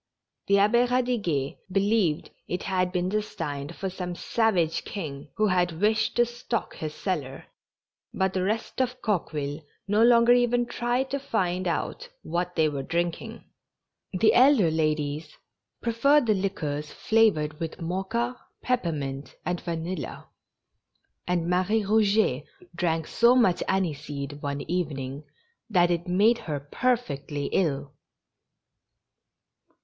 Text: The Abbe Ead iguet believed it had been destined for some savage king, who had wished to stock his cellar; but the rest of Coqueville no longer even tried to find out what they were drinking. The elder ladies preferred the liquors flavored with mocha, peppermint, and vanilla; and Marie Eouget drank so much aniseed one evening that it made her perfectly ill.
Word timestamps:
The 0.47 0.57
Abbe 0.57 0.79
Ead 0.85 1.05
iguet 1.05 1.57
believed 1.71 2.31
it 2.47 2.63
had 2.63 2.91
been 2.91 3.09
destined 3.09 3.75
for 3.75 3.87
some 3.87 4.15
savage 4.15 4.83
king, 4.83 5.27
who 5.37 5.45
had 5.45 5.79
wished 5.79 6.15
to 6.15 6.25
stock 6.25 6.73
his 6.75 6.95
cellar; 6.95 7.45
but 8.11 8.33
the 8.33 8.41
rest 8.41 8.81
of 8.81 8.99
Coqueville 9.03 9.61
no 9.87 10.01
longer 10.03 10.33
even 10.33 10.65
tried 10.65 11.11
to 11.11 11.19
find 11.19 11.67
out 11.67 12.09
what 12.23 12.55
they 12.55 12.67
were 12.67 12.81
drinking. 12.81 13.43
The 14.11 14.33
elder 14.33 14.71
ladies 14.71 15.37
preferred 15.83 16.25
the 16.25 16.33
liquors 16.33 16.91
flavored 16.91 17.59
with 17.59 17.79
mocha, 17.79 18.35
peppermint, 18.63 19.35
and 19.45 19.61
vanilla; 19.61 20.29
and 21.27 21.47
Marie 21.47 21.83
Eouget 21.83 22.45
drank 22.73 23.05
so 23.05 23.35
much 23.35 23.61
aniseed 23.67 24.41
one 24.41 24.61
evening 24.61 25.25
that 25.69 25.91
it 25.91 26.07
made 26.07 26.39
her 26.39 26.59
perfectly 26.59 27.49
ill. 27.51 27.93